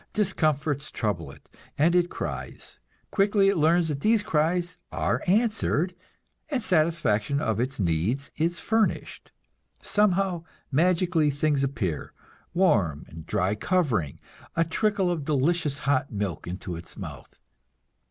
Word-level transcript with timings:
Discomforts 0.13 0.89
trouble 0.89 1.29
it, 1.29 1.47
and 1.77 1.93
it 1.93 2.09
cries. 2.09 2.79
Quickly 3.11 3.49
it 3.49 3.55
learns 3.57 3.87
that 3.87 3.99
these 3.99 4.23
cries 4.23 4.79
are 4.91 5.21
answered, 5.27 5.93
and 6.49 6.63
satisfaction 6.63 7.39
of 7.39 7.59
its 7.59 7.79
needs 7.79 8.31
is 8.35 8.59
furnished. 8.59 9.31
Somehow, 9.79 10.43
magically, 10.71 11.29
things 11.29 11.63
appear; 11.63 12.13
warm 12.51 13.05
and 13.09 13.27
dry 13.27 13.53
covering, 13.53 14.19
a 14.55 14.63
trickle 14.63 15.11
of 15.11 15.23
delicious 15.23 15.77
hot 15.85 16.11
milk 16.11 16.47
into 16.47 16.75
its 16.75 16.97
mouth. 16.97 17.37